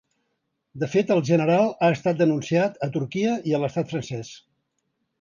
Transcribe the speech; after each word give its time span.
De 0.83 0.89
fet, 0.93 1.11
el 1.15 1.21
general 1.27 1.69
ha 1.69 1.91
estat 1.97 2.19
denunciat 2.23 2.83
a 2.89 2.93
Turquia 2.99 3.39
i 3.53 3.57
a 3.59 3.63
l’estat 3.65 3.97
francès. 3.97 4.37